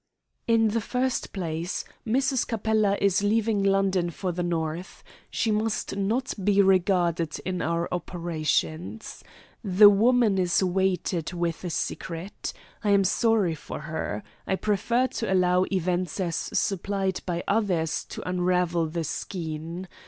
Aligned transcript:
"In 0.47 0.69
the 0.69 0.81
first 0.81 1.31
place, 1.31 1.85
Mrs. 2.07 2.47
Capella 2.47 2.97
is 2.99 3.21
leaving 3.21 3.61
London 3.61 4.09
for 4.09 4.31
the 4.31 4.41
North. 4.41 5.03
She 5.29 5.51
must 5.51 5.95
not 5.95 6.33
be 6.43 6.59
regarded 6.59 7.37
in 7.45 7.61
our 7.61 7.87
operations. 7.93 9.23
The 9.63 9.91
woman 9.91 10.39
is 10.39 10.63
weighted 10.63 11.33
with 11.33 11.63
a 11.63 11.69
secret. 11.69 12.51
I 12.83 12.89
am 12.89 13.03
sorry 13.03 13.53
for 13.53 13.81
her. 13.81 14.23
I 14.47 14.55
prefer 14.55 15.05
to 15.05 15.31
allow 15.31 15.65
events 15.71 16.19
as 16.19 16.35
supplied 16.35 17.21
by 17.27 17.43
others 17.47 18.03
to 18.05 18.27
unravel 18.27 18.87
the 18.87 19.03
skein. 19.03 19.87